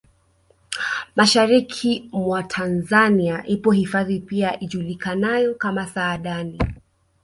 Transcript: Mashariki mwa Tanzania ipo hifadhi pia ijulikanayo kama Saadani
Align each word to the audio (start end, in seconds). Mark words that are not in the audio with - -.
Mashariki 1.15 2.09
mwa 2.13 2.43
Tanzania 2.43 3.47
ipo 3.47 3.71
hifadhi 3.71 4.19
pia 4.19 4.59
ijulikanayo 4.59 5.55
kama 5.55 5.87
Saadani 5.87 6.59